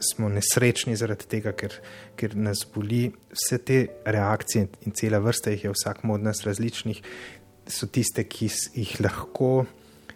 [0.00, 1.74] smo nesrečni zaradi tega, ker,
[2.16, 3.08] ker nas boli.
[3.32, 7.02] Vse te reakcije in cela vrsta jih je vsak od nas različnih,
[7.66, 9.66] so tiste, ki jih lahko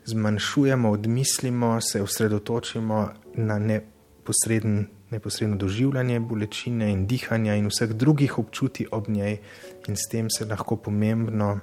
[0.05, 8.87] zmanjšujemo, odmislimo, se osredotočimo na neposreden, neposredno doživljanje bolečine in dihanja in vseh drugih občutij
[8.93, 9.41] ob njej,
[9.89, 11.59] in s tem se lahko pomembno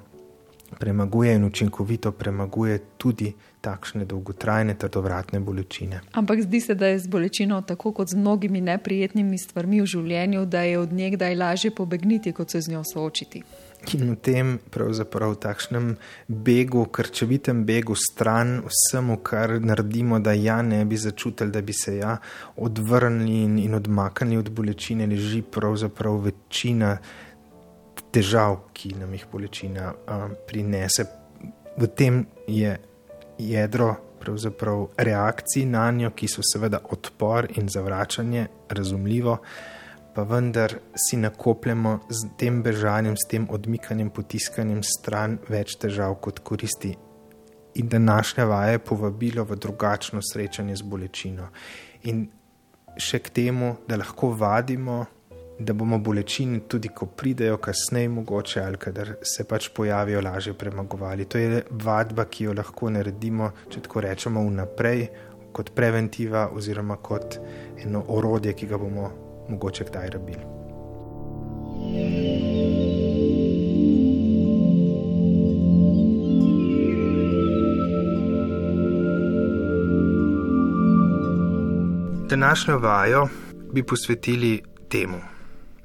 [0.79, 6.01] premaguje in učinkovito premaguje tudi takšne dolgotrajne, trdovratne bolečine.
[6.11, 10.45] Ampak zdi se, da je z bolečino tako kot z mnogimi neprijetnimi stvarmi v življenju,
[10.45, 13.43] da je od nje kdaj lažje pobegniti, kot se z njo soočiti.
[13.93, 15.91] In v tem, pravzaprav takšnem
[16.27, 21.97] begu, krčevitem begu stran vsemu, kar naredimo, da ja ne bi začutili, da bi se
[21.97, 22.17] ja
[22.55, 26.97] odvrnili in, in odmaknili od bolečine, leži pravzaprav večina
[28.17, 31.05] težav, ki nam jih bolečina a, prinese.
[31.77, 32.73] V tem je
[33.37, 33.93] jedro
[34.97, 39.37] reakcij na njo, ki so seveda odpor in zavračanje, razumljivo
[40.17, 46.39] pa vendar si nakopljamo z tem bežanjem, s tem odmikanjem, potiskanjem stran več težav kot
[46.41, 46.95] koristi.
[47.77, 51.51] In današnja vaja je povabilo v drugačno srečanje z bolečino.
[52.09, 52.23] In
[52.97, 55.03] še k temu, da lahko vadimo,
[55.59, 61.25] da bomo bolečine tudi, ko pridejo kasneje, mogoče ali kadar se pač pojavijo, lažje premagovali.
[61.25, 65.07] To je vadba, ki jo lahko naredimo, če tako rečemo, vnaprej,
[65.51, 67.39] kot preventiva oziroma kot
[67.85, 69.09] eno orodje, ki ga bomo
[69.49, 70.45] mogoče kdaj rabili.
[82.29, 83.27] Današnjo vajo
[83.73, 85.36] bi posvetili temu.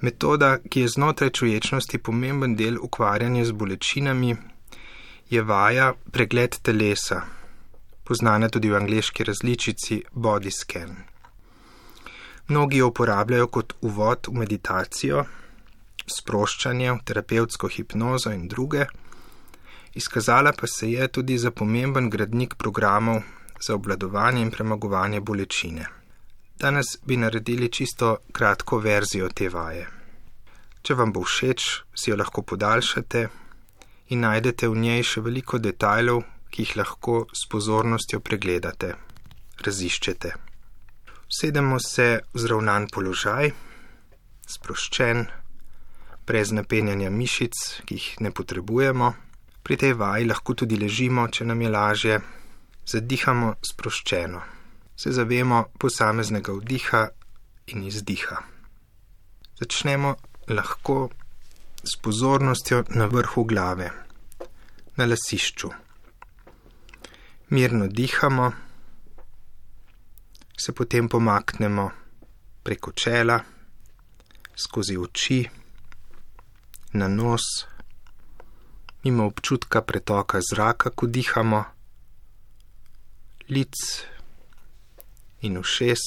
[0.02, 4.34] Metoda, ki je znotraj čuječnosti pomemben del ukvarjanja z bolečinami,
[5.30, 7.20] je vaja pregled telesa,
[8.04, 10.96] poznana tudi v angliški različici Body Scan.
[12.48, 15.22] Mnogi jo uporabljajo kot uvod v meditacijo,
[16.18, 18.90] sproščanje, v terapevtsko hipnozo in druge,
[19.94, 23.22] izkazala pa se je tudi za pomemben gradnik programov
[23.60, 26.01] za obvladovanje in premagovanje bolečine.
[26.58, 29.86] Danes bi naredili čisto kratko verzijo te vaje.
[30.82, 33.26] Če vam bo všeč, si jo lahko podaljšate
[34.10, 38.94] in najdete v njej še veliko detajlov, ki jih lahko s pozornostjo pregledate,
[39.64, 40.32] raziščete.
[41.32, 43.54] Sedemo se v zravnan položaj,
[44.52, 45.24] sproščen,
[46.28, 49.12] brez napenjanja mišic, ki jih ne potrebujemo.
[49.62, 52.18] Pri tej vaji lahko tudi ležimo, če nam je lažje,
[52.84, 54.42] zadihamo sproščeno,
[55.02, 57.08] se zavemo posameznega vdiha
[57.66, 58.36] in izdiha.
[59.60, 60.14] Začnemo
[60.48, 61.08] lahko
[61.84, 63.90] s pozornostjo na vrhu glave,
[64.96, 65.70] na lasišču.
[67.50, 68.52] Mirno dihamo
[70.56, 71.90] se potem pomaknemo
[72.62, 73.40] preko čela,
[74.54, 75.48] skozi oči,
[76.92, 77.66] na nos,
[79.04, 81.64] mimo občutka pretoka zraka, ko dihamo,
[83.50, 83.74] lic
[85.42, 86.02] in ušes,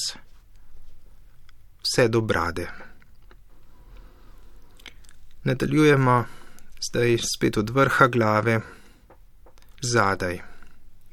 [1.83, 2.67] vse do brade.
[5.43, 6.25] Nadaljujemo
[6.81, 8.59] zdaj spet od vrha glave,
[9.81, 10.39] zadaj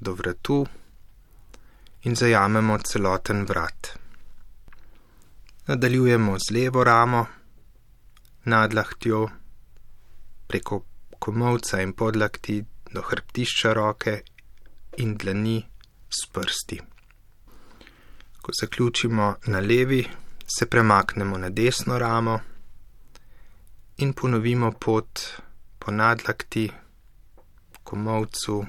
[0.00, 0.66] do vratu
[2.02, 3.98] in zajamemo celoten vrat.
[5.66, 7.26] Nadaljujemo z levo ramo,
[8.44, 9.28] nadlahtjo,
[10.46, 10.84] preko
[11.18, 14.22] komovca in podlakti do hrbtišča roke
[14.96, 15.62] in dlani
[16.10, 16.91] s prsti.
[18.42, 20.08] Ko zaključimo na levi,
[20.58, 22.40] se premaknemo na desno ramo
[23.96, 25.20] in ponovimo pot
[25.78, 26.70] po nadlakti,
[27.84, 28.64] komovcu,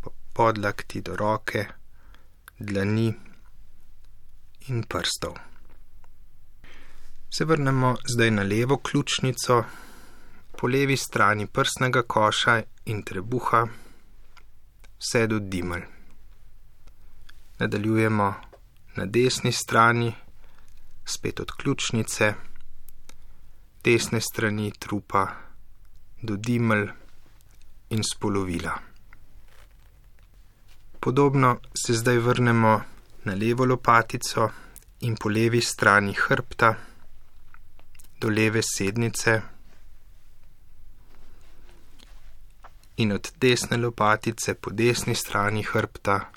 [0.00, 1.66] po podlakti do roke
[2.58, 3.14] dlani
[4.68, 5.34] in prstov.
[7.30, 9.64] Se vrnemo zdaj na levo ključnico,
[10.58, 13.66] po levi strani prsnega koša in trebuha,
[14.98, 15.82] vse do dimelj.
[17.58, 18.34] Nadaljujemo
[18.96, 20.14] na desni strani,
[21.04, 22.34] spet od ključnice,
[23.84, 25.26] desne strani trupa
[26.22, 26.88] do dimelj
[27.90, 28.78] in spolovila.
[31.00, 32.80] Podobno se zdaj vrnemo
[33.24, 34.48] na levo lopatico
[35.00, 36.74] in po levi strani hrbta
[38.20, 39.40] do leve sednice
[42.96, 46.30] in od desne lopatice po desni strani hrbta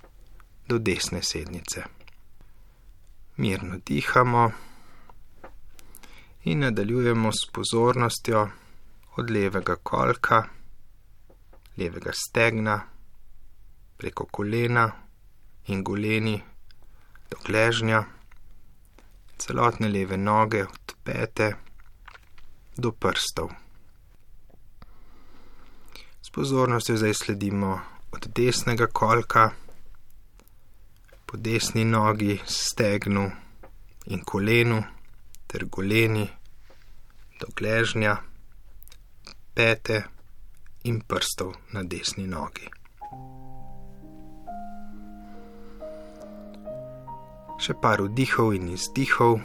[0.67, 1.98] do desne sednice.
[3.39, 4.51] Mirno dihamo
[6.43, 8.49] in nadaljujemo s pozornostjo
[9.15, 10.43] od levega kolka,
[11.77, 12.81] levega stegna,
[13.97, 14.91] preko kolena
[15.67, 16.41] in goleni
[17.31, 18.03] do gležnja,
[19.37, 21.53] celotne leve noge od pete
[22.77, 23.55] do prstov.
[26.21, 27.79] S pozornostjo zdaj sledimo
[28.11, 29.49] od desnega kolka
[31.31, 33.31] po desni nogi, stegnu
[34.05, 34.79] in kolenu
[35.47, 36.25] ter goleni
[37.39, 38.15] do gležnja,
[39.53, 39.99] pete
[40.89, 42.65] in prstov na desni nogi.
[47.61, 49.37] Še par vdihov in izdihov,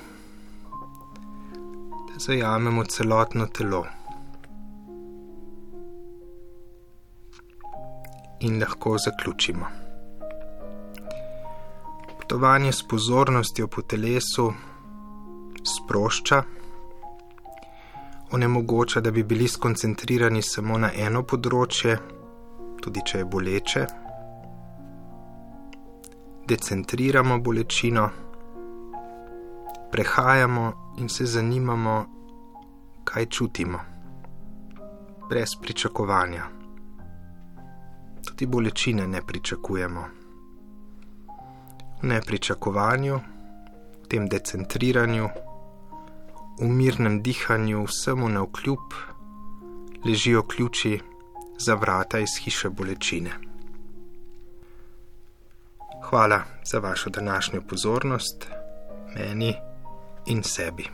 [2.09, 3.85] da zajamemo celotno telo.
[8.41, 9.84] In lahko zaključimo.
[12.25, 14.53] Potovanje s pozornostjo po telesu
[15.65, 16.43] sprošča,
[18.31, 21.99] onemogoča, da bi bili skoncentrirani samo na eno področje,
[22.81, 23.85] tudi če je boleče.
[26.49, 28.09] Decentriramo bolečino,
[29.93, 30.67] prehajamo
[31.05, 32.01] in se zanimamo,
[33.05, 33.85] kaj čutimo,
[35.29, 36.49] brez pričakovanja.
[38.25, 40.24] Tudi bolečine ne pričakujemo.
[42.05, 43.21] Nepričakovanju,
[44.09, 45.29] tem decentriranju,
[46.61, 48.95] v mirnem dihanju, vsemu na vkljub,
[50.05, 51.01] ležijo ključi
[51.59, 53.31] za vrata iz hiše bolečine.
[56.11, 58.47] Hvala za vašo današnjo pozornost,
[59.17, 59.55] meni
[60.27, 60.87] in sebi.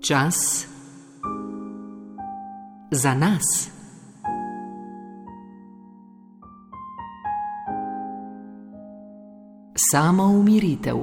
[0.00, 0.66] Čas
[2.90, 3.74] za nas.
[9.90, 10.96] Samo umiritev.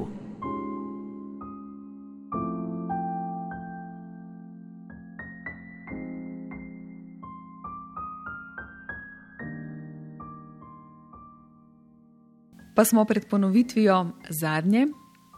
[12.76, 14.88] Pa smo pred ponovitvijo zadnje,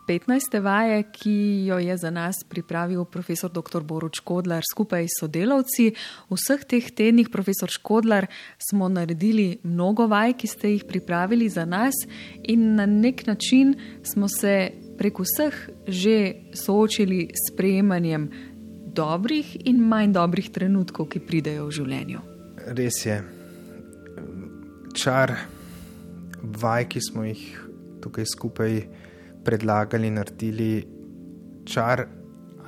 [0.07, 0.59] 15.
[0.59, 3.83] vaje, ki jo je za nas pripravil profesor dr.
[3.83, 5.93] Boruč Škodlar skupaj s sodelavci.
[6.29, 8.27] V vseh teh tednih, profesor Škodlar,
[8.59, 11.95] smo naredili mnogo vaj, ki ste jih pripravili za nas,
[12.43, 18.29] in na nek način smo se prek vseh že soočili s prejemanjem
[18.93, 22.19] dobrih in manj dobrih trenutkov, ki pridejo v življenju.
[22.77, 23.17] Res je.
[24.93, 25.33] Čar
[26.43, 27.41] vaj, ki smo jih
[28.03, 28.83] tukaj skupaj
[29.45, 30.88] predlagali, naredili,
[31.65, 32.06] čar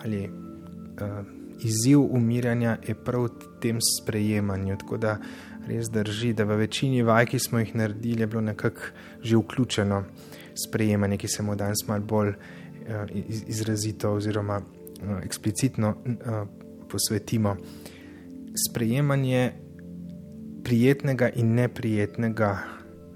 [0.03, 1.25] ali uh,
[1.63, 3.29] izziv umiranja je prav v
[3.61, 4.77] tem sprejemanju.
[4.77, 5.17] Tako da
[5.67, 8.81] res drži, da v večini vaj, ki smo jih naredili, je bilo nekako
[9.23, 10.03] že vključeno
[10.67, 12.35] sprejemanje, ki se mu danes malo bolj uh,
[13.47, 16.47] izrazito oziroma uh, eksplicitno uh,
[16.91, 17.55] posvetimo.
[18.69, 19.51] Sprejemanje
[20.63, 22.57] prijetnega in neprijetnega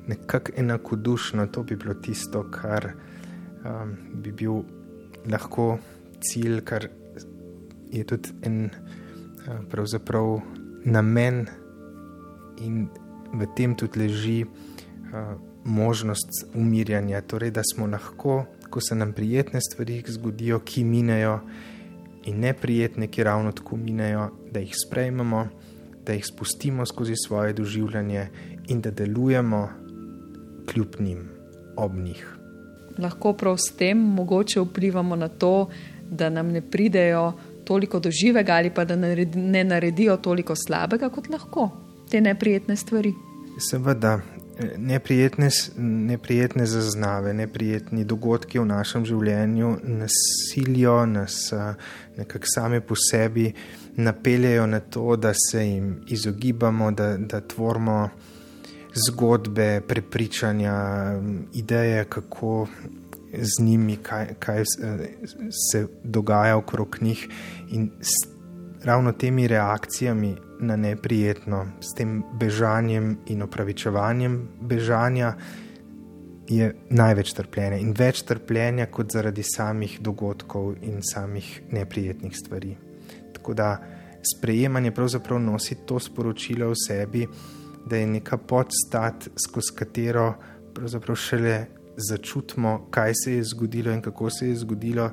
[0.08, 2.92] nekako enakodušno, to bi bilo tisto, kar
[3.66, 4.64] um, bi bil
[5.30, 5.78] lahko
[6.22, 6.88] cilj, kar
[7.92, 8.70] je tudi en
[9.48, 10.42] uh,
[10.86, 11.48] namen,
[12.60, 12.88] in
[13.34, 17.22] v tem tudi leži uh, možnost umirjanja.
[17.22, 21.40] Torej, da smo lahko, ko se nam prijetne stvari zgodijo, ki minejo,
[22.26, 25.48] in neprijetne, ki ravno tako minejo, da jih sprejmemo.
[26.06, 28.28] Da jih spustimo skozi svoje doživljanje,
[28.68, 29.70] in da delujemo
[30.66, 31.30] kljub njim,
[31.78, 32.39] ob njih.
[33.00, 35.70] Lahko prav s tem mogoče vplivamo na to,
[36.10, 37.34] da nam ne pridejo
[37.66, 41.70] toliko do živega ali pa da ne naredijo toliko slabega, kot lahko
[42.12, 43.14] te neprijetne stvari.
[43.60, 44.20] Seveda,
[44.78, 50.16] neprijetne, neprijetne zaznave, neprijetni dogodki v našem življenju nas
[50.50, 51.52] silijo, nas
[52.18, 53.54] nekako same po sebi
[53.96, 58.10] napeljajo na to, da se jim izogibamo, da, da tvorimo
[58.94, 60.74] zgodbe, prepričanja,
[61.54, 62.68] ideje, kako
[63.34, 64.64] z njimi, kaj, kaj
[65.72, 67.28] se dogaja okrog njih.
[67.70, 68.40] In s
[68.84, 75.36] ravno temi reakcijami na neprijetno, s tem bežanjem in opravičevanjem bežanja,
[76.50, 82.74] je največ trpljenja in več trpljenja kot zaradi samih dogodkov in samih neprijetnih stvari.
[83.34, 83.78] Tako da
[84.36, 87.28] sprejemanje pravzaprav nosi to sporočilo v sebi
[87.86, 90.34] da je neka podstat, skozi katero
[90.74, 91.66] pravzaprav šele
[91.98, 95.12] začutimo, kaj se je zgodilo in kako se je zgodilo,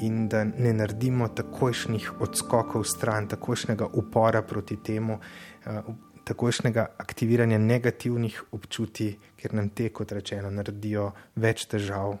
[0.00, 5.18] in da ne naredimo takošnih odskokov stran, takošnega upora proti temu.
[5.66, 5.80] Eh,
[6.24, 12.16] takošnjega aktiviranja negativnih občutij, ker nam te, kot rečeno, naredijo več težav,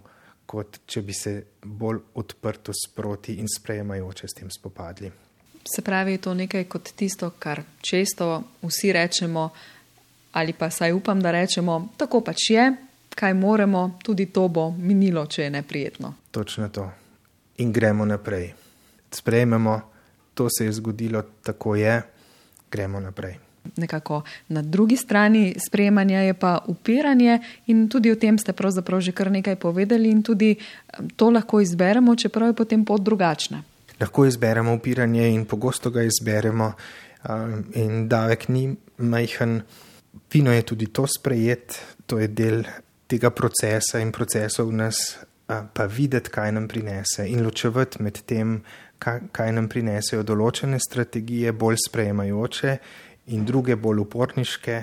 [0.46, 5.12] kot če bi se bolj odprto sproti in sprejemajoče s tem spopadli.
[5.64, 9.50] Se pravi, je to nekaj kot tisto, kar često vsi rečemo,
[10.32, 12.66] ali pa saj upam, da rečemo, tako pač je,
[13.14, 16.14] kaj moremo, tudi to bo minilo, če je neprijetno.
[16.30, 16.90] Točno to.
[17.58, 18.52] In gremo naprej.
[19.10, 19.80] Sprejmemo,
[20.34, 22.02] to se je zgodilo, tako je,
[22.70, 23.38] gremo naprej.
[23.76, 29.12] Nekako na drugi strani sprejemanja je pa upiranje, in tudi o tem ste pravzaprav že
[29.12, 30.56] kar nekaj povedali, in tudi
[31.16, 33.62] to lahko izberemo, čeprav je potem pot drugačna.
[34.00, 36.72] Lahko izberemo upiranje in pogosto ga izberemo,
[37.74, 39.62] in davek ni majhen.
[40.30, 42.64] Fino je tudi to sprejeti, to je del
[43.06, 44.96] tega procesa in procesov nas,
[45.46, 48.58] pa videti, kaj nam prinese in ločevati med tem,
[48.98, 52.76] kaj nam prinesejo določene strategije, bolj sprejemajoče
[53.34, 54.80] in druge, bolj uporniške,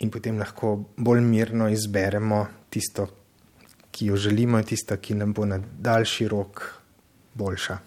[0.00, 3.06] in potem lahko bolj mirno izberemo tisto,
[3.90, 6.79] ki jo želimo, in tisto, ki nam bo na daljši rok
[7.34, 7.78] boljša.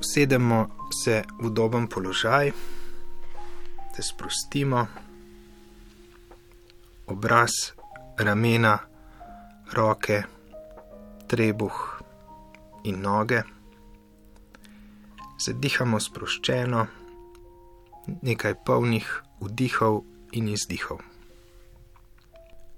[0.00, 0.68] Usedemo
[1.04, 2.52] se v udoben položaj,
[3.96, 4.86] se sprostimo,
[7.06, 7.72] obraz,
[8.18, 8.78] ramena,
[9.72, 10.22] roke,
[11.26, 12.02] trebuh
[12.84, 13.42] in noge.
[15.42, 16.86] Zadihamo sproščeno,
[18.22, 19.08] nekaj polnih
[19.40, 20.02] vdihov
[20.32, 21.11] in izdihov.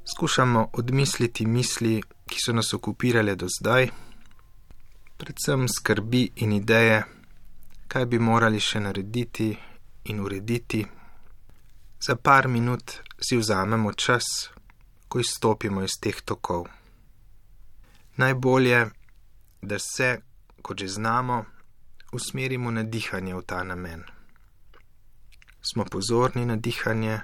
[0.05, 3.89] Skušamo odmisliti misli, ki so nas okupirale do zdaj,
[5.17, 7.03] predvsem skrbi in ideje,
[7.89, 9.53] kaj bi morali še narediti
[10.05, 10.85] in urediti.
[12.01, 14.25] Za par minut si vzamemo čas,
[15.09, 16.69] ko izstopimo iz teh tokov.
[18.17, 18.91] Najbolje
[19.65, 20.21] da se,
[20.63, 21.45] kot že znamo,
[22.13, 24.05] usmerimo na dihanje v ta namen.
[25.63, 27.21] Smo pozorni na dihanje,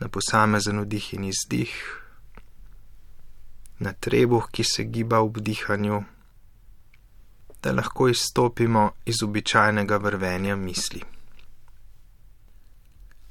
[0.00, 1.72] na posamezen vdih in izdih,
[3.78, 5.98] na trebuh, ki se giba v dihanju,
[7.62, 11.02] da lahko izstopimo iz običajnega vrvenja misli.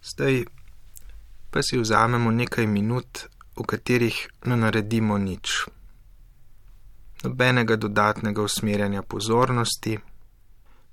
[0.03, 0.45] Zdaj
[1.51, 5.67] pa si vzamemo nekaj minut, v katerih ne naredimo nič
[7.23, 9.97] nobenega dodatnega usmerjanja pozornosti,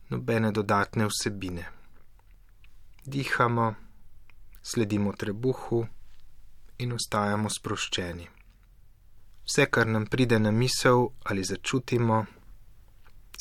[0.08, 1.64] nobene dodatne vsebine.
[3.04, 3.74] Dihamo,
[4.64, 5.86] sledimo trebuhu
[6.78, 8.28] in ostajamo sproščeni.
[9.44, 12.24] Vse, kar nam pride na misel ali začutimo,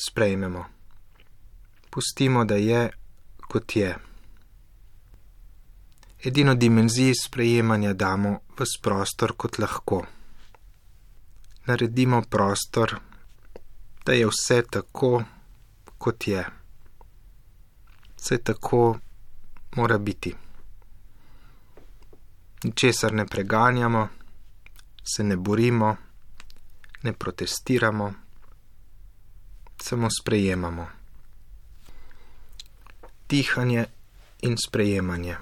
[0.07, 0.65] sprejmemo.
[1.89, 2.89] Pustimo, da je,
[3.47, 3.93] kot je.
[6.23, 10.03] Edino dimenzijo sprejemanja damo v prostor kot lahko
[11.65, 12.99] naredimo prostor,
[14.05, 15.23] da je vse tako,
[15.97, 16.45] kot je.
[18.17, 18.99] Vse tako
[19.75, 20.35] mora biti.
[22.63, 24.07] Ničesar ne preganjamo,
[25.03, 25.95] se ne borimo,
[27.03, 28.13] ne protestiramo,
[29.81, 30.87] samo sprejemamo.
[33.29, 33.85] Dihanje
[34.41, 35.35] in sprejemanje.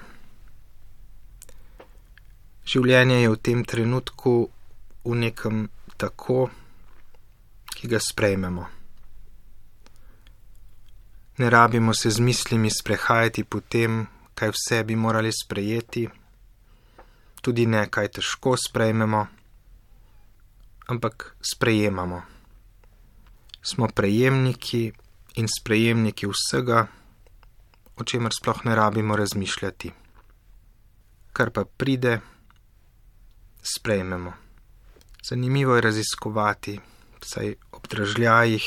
[2.66, 4.34] Življenje je v tem trenutku
[5.06, 5.68] v nekem
[5.98, 6.50] tako,
[7.76, 8.66] ki ga sprejmemo.
[11.38, 14.06] Ne rabimo se z mislimi sprehajati po tem,
[14.38, 16.08] kaj vse bi morali sprejeti,
[17.42, 19.26] tudi ne kaj težko sprejmemo,
[20.88, 22.22] ampak sprejemamo.
[23.62, 24.92] Smo prejemniki
[25.42, 26.86] in sprejemniki vsega,
[27.98, 29.92] o čemer sploh ne rabimo razmišljati.
[31.34, 32.20] Kar pa pride,
[33.62, 34.34] sprejmemo.
[35.24, 36.80] Zanimivo je raziskovati,
[37.22, 38.66] saj ob dražljajih,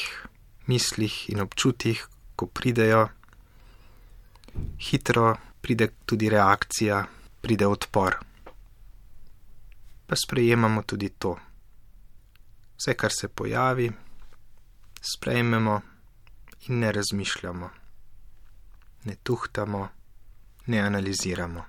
[0.66, 2.06] mislih in občutjih,
[2.36, 3.08] ko pridejo,
[4.78, 7.04] hitro pride tudi reakcija,
[7.40, 8.16] pride odpor.
[10.06, 11.36] Pa sprejemamo tudi to.
[12.76, 13.92] Vse, kar se pojavi,
[15.00, 15.80] sprejmemo
[16.68, 17.70] in ne razmišljamo,
[19.04, 19.88] ne tuhtamo,
[20.66, 21.64] ne analiziramo.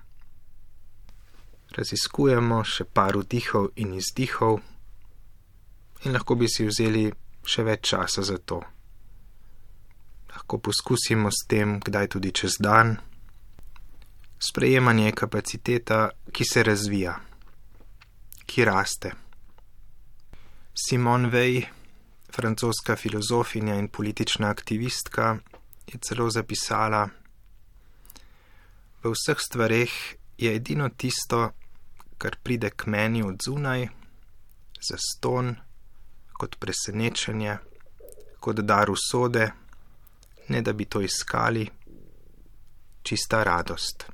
[1.76, 4.60] Raziskujemo še par vdihov in izdihov
[6.04, 7.10] in lahko bi si vzeli
[7.44, 8.62] še več časa za to.
[10.32, 12.96] Lahko poskusimo s tem, kdaj tudi čez dan.
[14.38, 16.00] Sprejemanje je kapaciteta,
[16.32, 17.14] ki se razvija,
[18.46, 19.12] ki raste.
[20.74, 21.66] Simone Weil,
[22.32, 25.38] francoska filozofinja in politična aktivistka,
[25.86, 27.08] je celo zapisala:
[29.02, 29.92] V vseh stvareh
[30.38, 31.50] je edino tisto,
[32.18, 33.88] kar pride k meni od zunaj,
[34.80, 35.56] za ston,
[36.32, 37.58] kot presenečenje,
[38.40, 39.50] kot dar usode,
[40.48, 41.68] ne da bi to iskali,
[43.02, 44.06] čista radost.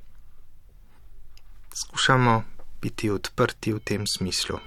[1.74, 2.51] Skušamo
[2.83, 4.59] biti odprti v tem smislu.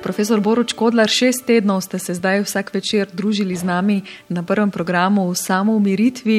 [0.00, 4.72] Profesor Boruč Kodlar, šest tednov ste se zdaj vsak večer družili z nami na prvem
[4.72, 6.38] programu v samoumiritvi.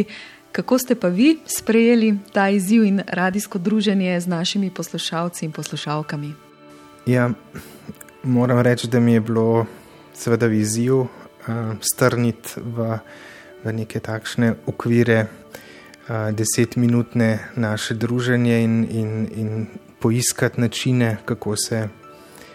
[0.51, 6.33] Kako ste pa vi sprejeli ta izziv in radijsko druženje z našimi poslušalci in poslušalkami?
[7.05, 7.29] Ja,
[8.23, 9.65] moram reči, da mi je bilo
[10.13, 11.07] seveda izziv uh,
[11.81, 12.97] strniti v,
[13.63, 19.67] v neke takšne okvire uh, desetminutne naše druženje in, in, in
[19.99, 21.87] poiskati načine, kako se,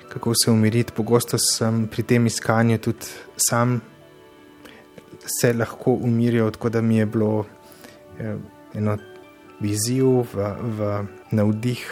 [0.09, 0.93] kako se umiriti.
[0.93, 3.81] Pogosto sem pri tem iskanju tudi sam
[5.41, 7.47] se lahko umiril, tako da mi je bilo
[8.75, 8.97] eno
[9.61, 11.85] vizijo, v, v navdih,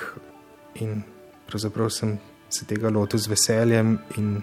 [0.83, 1.03] in
[1.49, 2.19] pravzaprav sem
[2.49, 4.43] se tega lotil z veseljem, in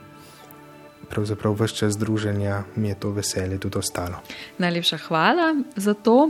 [1.12, 4.22] pravzaprav vse čas druženja mi je to veselje tudi ostalo.
[4.58, 6.30] Najlepša hvala za to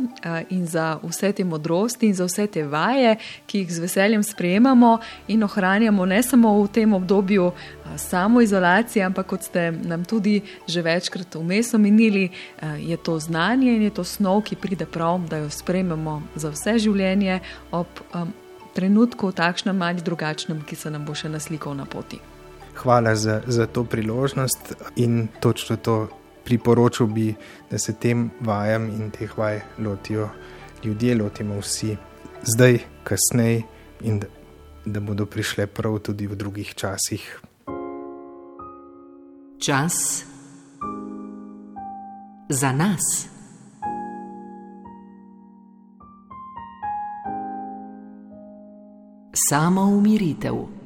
[0.50, 3.16] in za vse te modrosti in za vse te vaje,
[3.46, 7.52] ki jih z veseljem sprejemamo in ohranjamo ne samo v tem obdobju
[7.98, 12.30] samoizolacije, ampak kot ste nam tudi že večkrat vmes omenili,
[12.78, 16.78] je to znanje in je to snov, ki pride prav, da jo sprejmemo za vse
[16.80, 17.40] življenje
[17.72, 18.34] ob um,
[18.74, 22.31] trenutku, takšnem ali drugačnem, ki se nam bo še naslikal na poti.
[22.84, 26.08] Hvala za, za to priložnost in točno to
[26.44, 27.36] priporočil bi,
[27.72, 30.30] da se tem vajam in teh vaj lotijo
[30.84, 31.98] ljudje, lotimo vsi
[32.44, 33.62] zdaj, kasneje
[34.02, 34.28] in da,
[34.86, 37.42] da bodo prišle prav tudi v drugih časih.
[39.60, 40.26] Čas
[42.50, 43.28] za nas.
[49.50, 50.81] Samo umiritev.